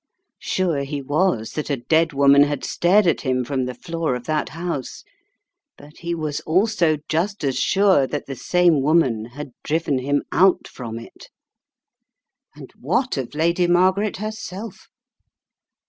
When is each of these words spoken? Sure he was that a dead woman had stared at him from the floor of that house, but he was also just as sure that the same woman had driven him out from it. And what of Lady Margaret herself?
Sure 0.39 0.79
he 0.79 0.99
was 0.99 1.51
that 1.51 1.69
a 1.69 1.77
dead 1.77 2.11
woman 2.11 2.41
had 2.41 2.65
stared 2.65 3.05
at 3.05 3.21
him 3.21 3.43
from 3.45 3.65
the 3.65 3.75
floor 3.75 4.15
of 4.15 4.23
that 4.23 4.49
house, 4.49 5.03
but 5.77 5.97
he 5.97 6.15
was 6.15 6.39
also 6.39 6.97
just 7.07 7.43
as 7.43 7.55
sure 7.55 8.07
that 8.07 8.25
the 8.25 8.35
same 8.35 8.81
woman 8.81 9.25
had 9.25 9.51
driven 9.63 9.99
him 9.99 10.23
out 10.31 10.67
from 10.67 10.97
it. 10.97 11.29
And 12.55 12.71
what 12.79 13.15
of 13.15 13.35
Lady 13.35 13.67
Margaret 13.67 14.17
herself? 14.17 14.87